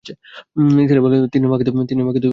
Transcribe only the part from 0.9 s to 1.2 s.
আলি বললেন,